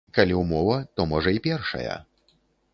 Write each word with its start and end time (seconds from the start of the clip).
Калі 0.17 0.37
ўмова, 0.37 0.77
то 0.95 1.05
можа 1.13 1.35
й 1.37 1.45
першая. 1.49 1.93